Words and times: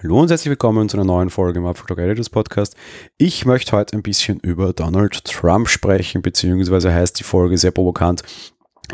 Hallo 0.00 0.20
und 0.20 0.30
herzlich 0.30 0.50
willkommen 0.50 0.88
zu 0.88 0.96
einer 0.96 1.04
neuen 1.04 1.28
Folge 1.28 1.58
im 1.58 1.66
Apfeltalk 1.66 1.98
Editors 1.98 2.30
Podcast. 2.30 2.76
Ich 3.16 3.44
möchte 3.46 3.76
heute 3.76 3.96
ein 3.96 4.02
bisschen 4.04 4.38
über 4.38 4.72
Donald 4.72 5.24
Trump 5.24 5.68
sprechen, 5.68 6.22
beziehungsweise 6.22 6.94
heißt 6.94 7.18
die 7.18 7.24
Folge 7.24 7.58
sehr 7.58 7.72
provokant 7.72 8.22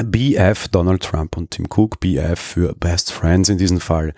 BF 0.02 0.68
Donald 0.68 1.02
Trump 1.02 1.36
und 1.36 1.50
Tim 1.50 1.66
Cook, 1.68 2.00
BF 2.00 2.40
für 2.40 2.74
Best 2.74 3.12
Friends 3.12 3.50
in 3.50 3.58
diesem 3.58 3.80
Fall. 3.80 4.14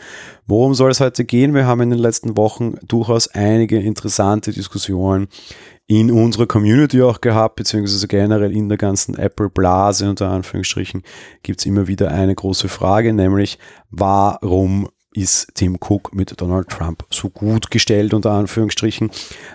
Worum 0.46 0.74
soll 0.74 0.92
es 0.92 1.00
heute 1.00 1.24
gehen? 1.24 1.54
Wir 1.54 1.66
haben 1.66 1.80
in 1.80 1.90
den 1.90 1.98
letzten 1.98 2.36
Wochen 2.36 2.76
durchaus 2.86 3.26
einige 3.26 3.80
interessante 3.80 4.52
Diskussionen 4.52 5.26
in 5.88 6.12
unserer 6.12 6.46
Community 6.46 7.02
auch 7.02 7.20
gehabt, 7.20 7.56
beziehungsweise 7.56 8.06
generell 8.06 8.52
in 8.52 8.68
der 8.68 8.78
ganzen 8.78 9.18
Apple-Blase 9.18 10.08
unter 10.08 10.30
Anführungsstrichen 10.30 11.02
gibt 11.42 11.58
es 11.58 11.66
immer 11.66 11.88
wieder 11.88 12.12
eine 12.12 12.34
große 12.34 12.68
Frage, 12.68 13.12
nämlich 13.12 13.58
warum 13.90 14.88
ist 15.16 15.48
Tim 15.54 15.78
Cook 15.80 16.14
mit 16.14 16.40
Donald 16.40 16.68
Trump 16.68 17.04
so 17.10 17.30
gut 17.30 17.70
gestellt, 17.70 18.14
unter 18.14 18.32
Anführungsstrichen. 18.32 19.10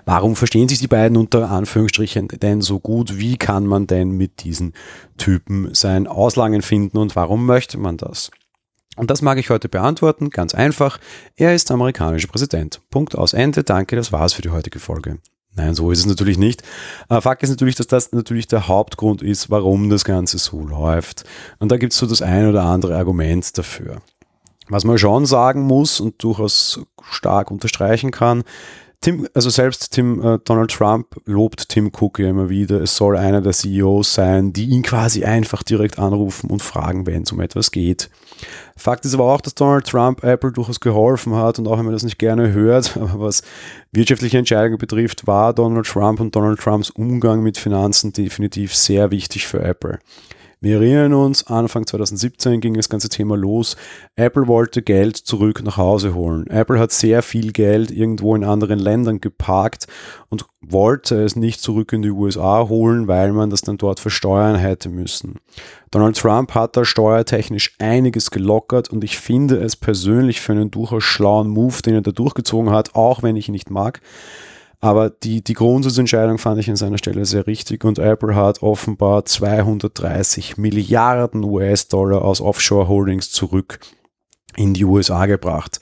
Warum 0.06 0.36
verstehen 0.36 0.68
sich 0.68 0.80
die 0.80 0.88
beiden 0.88 1.18
unter 1.18 1.50
Anführungsstrichen 1.50 2.28
denn 2.28 2.62
so 2.62 2.80
gut? 2.80 3.18
Wie 3.20 3.38
kann 3.38 3.68
man 3.68 3.88
denn 3.88 4.12
mit 4.12 4.44
diesen 4.44 4.74
Typen 5.18 5.74
sein 5.74 6.08
Auslangen 6.08 6.62
finden 6.62 6.98
und 6.98 7.16
warum 7.16 7.46
möchte 7.46 7.78
man 7.78 7.98
das? 7.98 8.32
Und 8.98 9.10
das 9.10 9.22
mag 9.22 9.38
ich 9.38 9.50
heute 9.50 9.70
beantworten, 9.70 10.30
ganz 10.30 10.54
einfach. 10.54 11.00
Er 11.36 11.56
ist 11.56 11.72
amerikanischer 11.72 12.28
Präsident. 12.28 12.82
Punkt 12.90 13.18
aus 13.18 13.34
Ende. 13.34 13.64
Danke, 13.64 13.96
das 13.96 14.12
war's 14.12 14.34
für 14.34 14.42
die 14.42 14.50
heutige 14.50 14.80
Folge. 14.80 15.20
Nein, 15.54 15.76
so 15.76 15.92
ist 15.92 16.00
es 16.00 16.06
natürlich 16.06 16.38
nicht. 16.38 16.64
Äh, 17.10 17.20
Fakt 17.20 17.44
ist 17.44 17.50
natürlich, 17.50 17.76
dass 17.76 17.88
das 17.88 18.12
natürlich 18.14 18.48
der 18.48 18.68
Hauptgrund 18.68 19.22
ist, 19.22 19.50
warum 19.50 19.90
das 19.90 20.06
Ganze 20.06 20.38
so 20.38 20.66
läuft. 20.66 21.26
Und 21.60 21.72
da 21.72 21.78
gibt 21.78 21.94
es 21.94 22.00
so 22.00 22.06
das 22.06 22.22
ein 22.22 22.48
oder 22.48 22.64
andere 22.64 22.96
Argument 22.96 23.58
dafür. 23.58 24.02
Was 24.72 24.86
man 24.86 24.98
schon 24.98 25.26
sagen 25.26 25.64
muss 25.64 26.00
und 26.00 26.24
durchaus 26.24 26.80
stark 27.02 27.52
unterstreichen 27.52 28.12
kann, 28.12 28.44
Tim, 29.04 29.28
also 29.34 29.50
selbst 29.50 29.94
Tim, 29.94 30.22
äh, 30.24 30.38
Donald 30.46 30.70
Trump 30.70 31.08
lobt 31.26 31.70
Tim 31.70 31.92
Cook 31.92 32.20
ja 32.20 32.30
immer 32.30 32.50
wieder. 32.50 32.80
Es 32.82 32.96
soll 32.96 33.18
einer 33.18 33.42
der 33.42 33.52
CEOs 33.52 34.14
sein, 34.14 34.54
die 34.54 34.66
ihn 34.66 34.84
quasi 34.84 35.26
einfach 35.26 35.64
direkt 35.64 35.98
anrufen 35.98 36.52
und 36.52 36.62
fragen, 36.62 37.08
wenn 37.08 37.24
es 37.24 37.32
um 37.32 37.42
etwas 37.42 37.72
geht. 37.72 38.12
Fakt 38.78 39.04
ist 39.04 39.16
aber 39.16 39.24
auch, 39.24 39.42
dass 39.42 39.56
Donald 39.56 39.88
Trump 39.88 40.24
Apple 40.24 40.52
durchaus 40.52 40.80
geholfen 40.80 41.36
hat 41.36 41.58
und 41.58 41.68
auch 41.68 41.80
wenn 41.80 41.86
man 41.86 41.94
das 41.96 42.04
nicht 42.04 42.20
gerne 42.20 42.54
hört, 42.54 42.96
aber 43.02 43.20
was 43.20 43.42
wirtschaftliche 43.92 44.38
Entscheidungen 44.38 44.78
betrifft, 44.78 45.26
war 45.26 45.52
Donald 45.56 45.88
Trump 45.88 46.20
und 46.20 46.36
Donald 46.36 46.60
Trumps 46.60 46.92
Umgang 46.92 47.42
mit 47.42 47.58
Finanzen 47.58 48.14
definitiv 48.14 48.76
sehr 48.76 49.10
wichtig 49.10 49.48
für 49.48 49.64
Apple. 49.64 49.98
Wir 50.64 50.76
erinnern 50.76 51.16
uns, 51.16 51.48
Anfang 51.48 51.88
2017 51.88 52.62
ging 52.62 52.76
das 52.76 52.88
ganze 52.88 53.10
Thema 53.10 53.36
los. 53.36 53.76
Apple 54.16 54.46
wollte 54.46 54.84
Geld 54.84 55.18
zurück 55.18 55.64
nach 55.64 55.78
Hause 55.78 56.14
holen. 56.14 56.46
Apple 56.46 56.78
hat 56.78 56.92
sehr 56.92 57.24
viel 57.24 57.52
Geld 57.52 57.90
irgendwo 57.90 58.36
in 58.36 58.44
anderen 58.44 58.78
Ländern 58.78 59.20
geparkt 59.20 59.88
und 60.30 60.46
wollte 60.62 61.24
es 61.24 61.36
nicht 61.36 61.62
zurück 61.62 61.94
in 61.94 62.04
die 62.04 62.12
USA 62.12 62.70
holen, 62.70 63.08
weil 63.08 63.34
man 63.34 63.50
das 63.50 63.62
dann 63.62 63.78
dort 63.78 64.00
versteuern 64.00 64.56
hätte 64.56 64.90
müssen. 64.90 65.40
Donald 65.90 66.16
Trump 66.16 66.54
hat 66.54 66.78
da 66.78 66.86
steuertechnisch 66.86 67.74
einiges 67.80 68.30
gelockert 68.30 68.88
und 68.88 69.04
ich 69.04 69.18
finde 69.18 69.58
es 69.58 69.76
persönlich 69.76 70.42
für 70.42 70.52
einen 70.52 70.70
durchaus 70.70 71.04
schlauen 71.04 71.50
Move, 71.50 71.82
den 71.84 71.96
er 71.96 72.02
da 72.02 72.12
durchgezogen 72.12 72.70
hat, 72.70 72.94
auch 72.94 73.24
wenn 73.24 73.36
ich 73.36 73.48
ihn 73.48 73.54
nicht 73.54 73.72
mag. 73.72 74.00
Aber 74.84 75.12
die, 75.12 75.44
die 75.44 75.54
Grundsatzentscheidung 75.54 76.40
fand 76.40 76.60
ich 76.60 76.70
an 76.70 76.76
seiner 76.76 76.98
Stelle 76.98 77.24
sehr 77.26 77.46
richtig 77.46 77.86
und 77.86 78.00
Apple 78.00 78.36
hat 78.36 78.64
offenbar 78.64 79.26
230 79.26 80.58
Milliarden 80.58 81.44
US-Dollar 81.44 82.24
aus 82.24 82.42
Offshore-Holdings 82.42 83.32
zurück 83.32 83.80
in 84.56 84.74
die 84.74 84.84
USA 84.84 85.28
gebracht. 85.28 85.80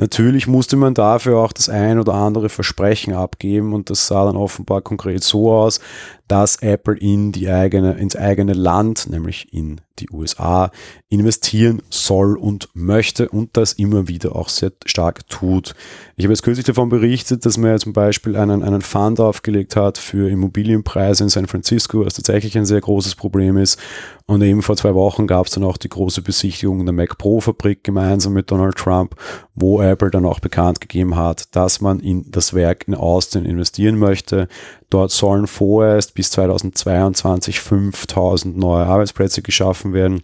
Natürlich 0.00 0.46
musste 0.46 0.76
man 0.76 0.94
dafür 0.94 1.36
auch 1.40 1.52
das 1.52 1.68
ein 1.68 1.98
oder 1.98 2.14
andere 2.14 2.48
Versprechen 2.48 3.12
abgeben 3.12 3.74
und 3.74 3.90
das 3.90 4.06
sah 4.06 4.24
dann 4.24 4.34
offenbar 4.34 4.80
konkret 4.80 5.22
so 5.22 5.52
aus, 5.52 5.78
dass 6.26 6.62
Apple 6.62 6.96
in 6.96 7.32
die 7.32 7.50
eigene, 7.50 7.98
ins 7.98 8.16
eigene 8.16 8.54
Land, 8.54 9.10
nämlich 9.10 9.52
in 9.52 9.82
die 9.98 10.08
USA, 10.10 10.70
investieren 11.08 11.82
soll 11.90 12.36
und 12.36 12.68
möchte 12.72 13.28
und 13.28 13.56
das 13.56 13.74
immer 13.74 14.08
wieder 14.08 14.36
auch 14.36 14.48
sehr 14.48 14.72
stark 14.86 15.28
tut. 15.28 15.74
Ich 16.16 16.24
habe 16.24 16.32
jetzt 16.32 16.44
kürzlich 16.44 16.64
davon 16.64 16.88
berichtet, 16.88 17.44
dass 17.44 17.58
man 17.58 17.72
ja 17.72 17.78
zum 17.78 17.92
Beispiel 17.92 18.36
einen, 18.36 18.62
einen 18.62 18.80
Fund 18.80 19.18
aufgelegt 19.18 19.74
hat 19.74 19.98
für 19.98 20.30
Immobilienpreise 20.30 21.24
in 21.24 21.30
San 21.30 21.46
Francisco, 21.46 22.06
was 22.06 22.14
tatsächlich 22.14 22.56
ein 22.56 22.64
sehr 22.64 22.80
großes 22.80 23.16
Problem 23.16 23.58
ist. 23.58 23.78
Und 24.26 24.40
eben 24.42 24.62
vor 24.62 24.76
zwei 24.76 24.94
Wochen 24.94 25.26
gab 25.26 25.46
es 25.46 25.52
dann 25.52 25.64
auch 25.64 25.76
die 25.76 25.88
große 25.88 26.22
Besichtigung 26.22 26.86
der 26.86 26.94
Mac 26.94 27.18
Pro 27.18 27.40
Fabrik 27.40 27.82
gemeinsam 27.82 28.32
mit 28.32 28.52
Donald 28.52 28.76
Trump, 28.76 29.16
wo 29.60 29.82
Apple 29.82 30.10
dann 30.10 30.24
auch 30.24 30.40
bekannt 30.40 30.80
gegeben 30.80 31.16
hat, 31.16 31.54
dass 31.54 31.80
man 31.80 32.00
in 32.00 32.30
das 32.30 32.54
Werk 32.54 32.88
in 32.88 32.94
Austin 32.94 33.44
investieren 33.44 33.98
möchte. 33.98 34.48
Dort 34.88 35.10
sollen 35.10 35.46
vorerst 35.46 36.14
bis 36.14 36.30
2022 36.30 37.60
5000 37.60 38.56
neue 38.56 38.86
Arbeitsplätze 38.86 39.42
geschaffen 39.42 39.92
werden. 39.92 40.22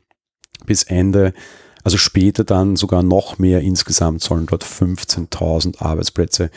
Bis 0.64 0.82
Ende, 0.82 1.32
also 1.84 1.98
später 1.98 2.44
dann 2.44 2.76
sogar 2.76 3.02
noch 3.02 3.38
mehr. 3.38 3.60
Insgesamt 3.60 4.22
sollen 4.22 4.46
dort 4.46 4.64
15.000 4.64 5.80
Arbeitsplätze 5.80 6.50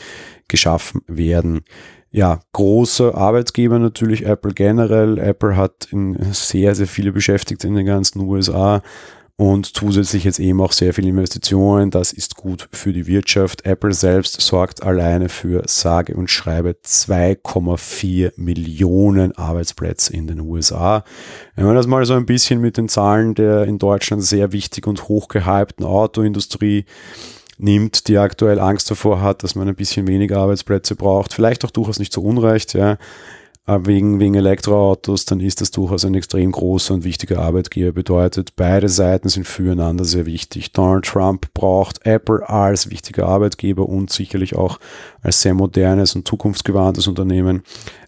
geschaffen 0.48 1.02
werden. 1.06 1.62
Ja, 2.12 2.40
große 2.52 3.14
Arbeitgeber 3.14 3.78
natürlich, 3.78 4.26
Apple 4.26 4.52
generell. 4.52 5.18
Apple 5.18 5.56
hat 5.56 5.88
sehr, 6.32 6.74
sehr 6.74 6.88
viele 6.88 7.12
Beschäftigte 7.12 7.68
in 7.68 7.76
den 7.76 7.86
ganzen 7.86 8.20
USA 8.20 8.82
und 9.40 9.74
zusätzlich 9.74 10.24
jetzt 10.24 10.38
eben 10.38 10.60
auch 10.60 10.72
sehr 10.72 10.92
viele 10.92 11.08
Investitionen. 11.08 11.90
Das 11.90 12.12
ist 12.12 12.36
gut 12.36 12.68
für 12.72 12.92
die 12.92 13.06
Wirtschaft. 13.06 13.64
Apple 13.64 13.94
selbst 13.94 14.38
sorgt 14.38 14.82
alleine 14.82 15.30
für 15.30 15.62
sage 15.66 16.14
und 16.14 16.28
schreibe 16.28 16.76
2,4 16.84 18.32
Millionen 18.36 19.34
Arbeitsplätze 19.38 20.12
in 20.12 20.26
den 20.26 20.40
USA. 20.40 21.04
Wenn 21.56 21.64
man 21.64 21.74
das 21.74 21.86
mal 21.86 22.04
so 22.04 22.12
ein 22.12 22.26
bisschen 22.26 22.60
mit 22.60 22.76
den 22.76 22.90
Zahlen 22.90 23.34
der 23.34 23.64
in 23.64 23.78
Deutschland 23.78 24.22
sehr 24.22 24.52
wichtig 24.52 24.86
und 24.86 25.08
hochgehypten 25.08 25.86
Autoindustrie 25.86 26.84
nimmt, 27.56 28.08
die 28.08 28.18
aktuell 28.18 28.60
Angst 28.60 28.90
davor 28.90 29.22
hat, 29.22 29.42
dass 29.42 29.54
man 29.54 29.66
ein 29.66 29.74
bisschen 29.74 30.06
weniger 30.06 30.36
Arbeitsplätze 30.36 30.96
braucht, 30.96 31.32
vielleicht 31.32 31.64
auch 31.64 31.70
durchaus 31.70 31.98
nicht 31.98 32.12
so 32.12 32.20
unrecht, 32.20 32.74
ja 32.74 32.98
wegen, 33.66 34.18
wegen 34.18 34.34
Elektroautos, 34.34 35.26
dann 35.26 35.40
ist 35.40 35.60
das 35.60 35.70
durchaus 35.70 36.04
ein 36.04 36.14
extrem 36.14 36.50
großer 36.50 36.94
und 36.94 37.04
wichtiger 37.04 37.40
Arbeitgeber. 37.40 37.92
Bedeutet, 37.92 38.56
beide 38.56 38.88
Seiten 38.88 39.28
sind 39.28 39.46
füreinander 39.46 40.04
sehr 40.04 40.26
wichtig. 40.26 40.72
Donald 40.72 41.04
Trump 41.04 41.52
braucht 41.54 42.04
Apple 42.04 42.48
als 42.48 42.90
wichtiger 42.90 43.26
Arbeitgeber 43.26 43.88
und 43.88 44.10
sicherlich 44.10 44.56
auch 44.56 44.80
als 45.22 45.42
sehr 45.42 45.54
modernes 45.54 46.16
und 46.16 46.26
zukunftsgewandtes 46.26 47.06
Unternehmen. 47.06 47.62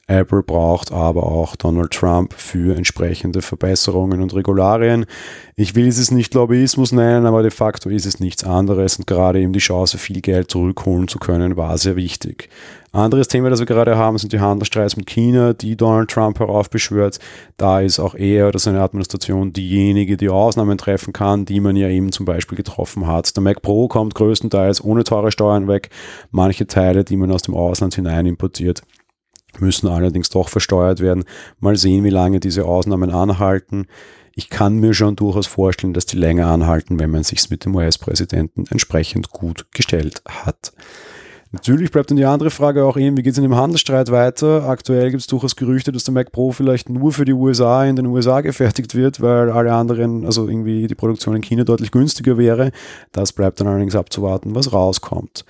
Apple 0.08 0.42
braucht 0.42 0.90
aber 0.90 1.22
auch 1.22 1.54
Donald 1.54 1.92
Trump 1.92 2.34
für 2.34 2.76
entsprechende 2.76 3.40
Verbesserungen 3.40 4.20
und 4.20 4.34
Regularien. 4.34 5.06
Ich 5.54 5.74
will 5.76 5.86
es 5.86 6.10
nicht 6.10 6.34
Lobbyismus 6.34 6.90
nennen, 6.90 7.24
aber 7.24 7.42
de 7.42 7.52
facto 7.52 7.88
ist 7.88 8.04
es 8.04 8.18
nichts 8.18 8.42
anderes 8.42 8.96
und 8.98 9.06
gerade 9.06 9.40
eben 9.40 9.52
die 9.52 9.60
Chance, 9.60 9.98
viel 9.98 10.20
Geld 10.20 10.50
zurückholen 10.50 11.06
zu 11.06 11.18
können, 11.18 11.56
war 11.56 11.78
sehr 11.78 11.94
wichtig. 11.94 12.48
Anderes 12.90 13.28
Thema, 13.28 13.48
das 13.48 13.60
wir 13.60 13.66
gerade 13.66 13.96
haben, 13.96 14.18
sind 14.18 14.32
die 14.34 14.40
Handelsstreits 14.40 14.96
mit 14.96 15.06
China, 15.06 15.54
die 15.54 15.76
Donald 15.76 16.10
Trump 16.10 16.38
heraufbeschwört. 16.40 17.20
Da 17.56 17.80
ist 17.80 17.98
auch 17.98 18.14
er 18.14 18.48
oder 18.48 18.58
seine 18.58 18.82
Administration 18.82 19.52
diejenige, 19.52 20.19
die 20.19 20.28
Ausnahmen 20.28 20.76
treffen 20.76 21.14
kann, 21.14 21.46
die 21.46 21.60
man 21.60 21.76
ja 21.76 21.88
eben 21.88 22.12
zum 22.12 22.26
Beispiel 22.26 22.56
getroffen 22.56 23.06
hat. 23.06 23.34
Der 23.34 23.42
Mac 23.42 23.62
Pro 23.62 23.88
kommt 23.88 24.14
größtenteils 24.14 24.84
ohne 24.84 25.04
teure 25.04 25.32
Steuern 25.32 25.69
weg. 25.69 25.88
Manche 26.32 26.66
Teile, 26.66 27.04
die 27.04 27.16
man 27.16 27.30
aus 27.30 27.42
dem 27.42 27.54
Ausland 27.54 27.94
hinein 27.94 28.26
importiert, 28.26 28.82
müssen 29.60 29.88
allerdings 29.88 30.30
doch 30.30 30.48
versteuert 30.48 31.00
werden. 31.00 31.24
Mal 31.60 31.76
sehen, 31.76 32.04
wie 32.04 32.10
lange 32.10 32.40
diese 32.40 32.64
Ausnahmen 32.64 33.10
anhalten. 33.10 33.87
Ich 34.34 34.49
kann 34.49 34.76
mir 34.76 34.94
schon 34.94 35.16
durchaus 35.16 35.46
vorstellen, 35.46 35.93
dass 35.93 36.06
die 36.06 36.16
länger 36.16 36.46
anhalten, 36.46 36.99
wenn 36.99 37.10
man 37.10 37.22
sich 37.22 37.50
mit 37.50 37.64
dem 37.64 37.75
US-Präsidenten 37.75 38.64
entsprechend 38.70 39.31
gut 39.31 39.66
gestellt 39.72 40.22
hat. 40.28 40.72
Natürlich 41.54 41.90
bleibt 41.90 42.10
dann 42.10 42.16
die 42.16 42.25
andere 42.25 42.50
Frage 42.50 42.82
auch 42.82 42.96
eben, 42.96 43.19
wie 43.19 43.22
geht 43.22 43.32
es 43.32 43.38
in 43.38 43.43
dem 43.43 43.54
Handelsstreit 43.54 44.10
weiter? 44.10 44.66
Aktuell 44.66 45.10
gibt 45.10 45.20
es 45.20 45.26
durchaus 45.26 45.55
Gerüchte, 45.55 45.93
dass 45.93 46.05
der 46.05 46.14
Mac 46.14 46.32
Pro 46.32 46.50
vielleicht 46.50 46.88
nur 46.88 47.12
für 47.12 47.26
die 47.26 47.34
USA 47.34 47.84
in 47.84 47.94
den 47.94 48.06
USA 48.06 48.40
gefertigt 48.40 48.94
wird, 48.94 49.20
weil 49.20 49.50
alle 49.50 49.75
anderen, 49.75 50.25
also 50.25 50.48
irgendwie 50.48 50.87
die 50.87 50.94
Produktion 50.94 51.37
in 51.37 51.43
China 51.43 51.64
deutlich 51.64 51.90
günstiger 51.90 52.38
wäre. 52.38 52.70
Das 53.12 53.34
bleibt 53.34 53.60
dann 53.60 53.66
allerdings 53.66 53.94
abzuwarten, 53.94 54.55
was 54.55 54.72
rauskommt. 54.72 55.44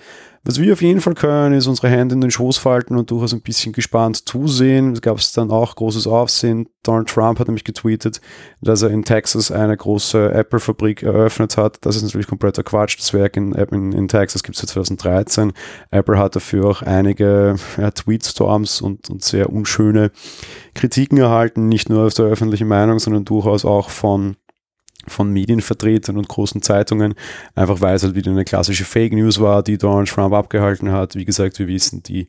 Was 0.45 0.59
wir 0.59 0.73
auf 0.73 0.81
jeden 0.81 0.99
Fall 0.99 1.13
können, 1.13 1.55
ist 1.55 1.67
unsere 1.67 1.87
Hände 1.87 2.15
in 2.15 2.21
den 2.21 2.29
Schoß 2.29 2.57
falten 2.57 2.97
und 2.97 3.09
durchaus 3.09 3.33
ein 3.33 3.41
bisschen 3.41 3.71
gespannt 3.71 4.27
zusehen. 4.27 4.91
Es 4.91 4.99
gab 4.99 5.17
dann 5.35 5.51
auch 5.51 5.73
großes 5.73 6.05
Aufsehen. 6.05 6.67
Donald 6.83 7.07
Trump 7.07 7.39
hat 7.39 7.47
nämlich 7.47 7.63
getweetet, 7.63 8.19
dass 8.59 8.81
er 8.81 8.89
in 8.89 9.05
Texas 9.05 9.51
eine 9.51 9.77
große 9.77 10.33
Apple-Fabrik 10.33 11.01
eröffnet 11.01 11.55
hat. 11.55 11.77
Das 11.85 11.95
ist 11.95 12.03
natürlich 12.03 12.27
kompletter 12.27 12.61
Quatsch. 12.61 12.99
Das 12.99 13.13
Werk 13.13 13.37
in, 13.37 13.53
in, 13.53 13.93
in 13.93 14.09
Texas 14.09 14.43
gibt 14.43 14.57
es 14.57 14.61
seit 14.61 14.71
2013. 14.71 15.53
Apple 15.91 16.17
hat 16.17 16.35
dafür 16.35 16.65
auch 16.65 16.81
einige 16.81 17.55
ja, 17.77 17.91
Tweetstorms 17.91 18.81
und, 18.81 19.09
und 19.09 19.23
sehr 19.23 19.49
unschöne 19.49 20.11
Kritiken 20.75 21.19
erhalten, 21.19 21.69
nicht 21.69 21.87
nur 21.89 22.03
aus 22.03 22.15
der 22.15 22.25
öffentlichen 22.25 22.67
Meinung, 22.67 22.99
sondern 22.99 23.23
durchaus 23.23 23.63
auch 23.63 23.89
von 23.89 24.35
von 25.07 25.31
Medienvertretern 25.31 26.17
und 26.17 26.27
großen 26.27 26.61
Zeitungen, 26.61 27.15
einfach 27.55 27.81
weil 27.81 27.95
es 27.95 28.03
halt 28.03 28.15
wieder 28.15 28.31
eine 28.31 28.45
klassische 28.45 28.85
Fake 28.85 29.13
News 29.13 29.39
war, 29.39 29.63
die 29.63 29.77
Donald 29.77 30.09
Trump 30.09 30.33
abgehalten 30.33 30.91
hat. 30.91 31.15
Wie 31.15 31.25
gesagt, 31.25 31.59
wir 31.59 31.67
wissen, 31.67 32.03
die 32.03 32.27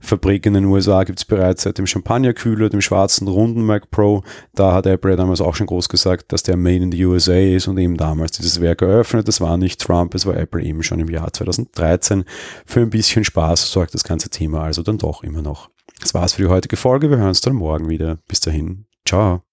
Fabrik 0.00 0.46
in 0.46 0.54
den 0.54 0.64
USA 0.64 1.04
gibt 1.04 1.18
es 1.18 1.24
bereits 1.24 1.62
seit 1.62 1.78
dem 1.78 1.86
Champagnerkühler, 1.86 2.70
dem 2.70 2.80
schwarzen 2.80 3.28
runden 3.28 3.62
Mac 3.62 3.90
Pro. 3.90 4.22
Da 4.54 4.72
hat 4.72 4.86
Apple 4.86 5.14
damals 5.14 5.40
auch 5.40 5.54
schon 5.54 5.66
groß 5.66 5.88
gesagt, 5.88 6.32
dass 6.32 6.42
der 6.42 6.56
Made 6.56 6.82
in 6.82 6.92
the 6.92 7.04
USA 7.04 7.34
ist 7.34 7.68
und 7.68 7.78
eben 7.78 7.96
damals 7.96 8.32
dieses 8.32 8.60
Werk 8.60 8.82
eröffnet. 8.82 9.28
Das 9.28 9.40
war 9.40 9.58
nicht 9.58 9.80
Trump, 9.80 10.14
es 10.14 10.24
war 10.24 10.36
Apple 10.36 10.62
eben 10.62 10.82
schon 10.82 11.00
im 11.00 11.08
Jahr 11.08 11.32
2013. 11.32 12.24
Für 12.64 12.80
ein 12.80 12.90
bisschen 12.90 13.24
Spaß 13.24 13.70
sorgt 13.70 13.94
das 13.94 14.04
ganze 14.04 14.30
Thema 14.30 14.62
also 14.62 14.82
dann 14.82 14.98
doch 14.98 15.22
immer 15.22 15.42
noch. 15.42 15.68
Das 16.00 16.14
war's 16.14 16.32
für 16.32 16.42
die 16.42 16.48
heutige 16.48 16.76
Folge. 16.76 17.10
Wir 17.10 17.18
hören 17.18 17.28
uns 17.28 17.42
dann 17.42 17.54
morgen 17.54 17.90
wieder. 17.90 18.18
Bis 18.26 18.40
dahin. 18.40 18.86
Ciao. 19.06 19.49